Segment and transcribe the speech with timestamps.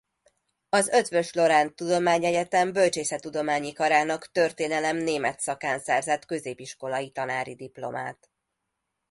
[0.69, 8.29] Az Eötvös Loránd Tudományegyetem Bölcsészettudományi Karának történelem-német szakán szerzett középiskolai tanári diplomát.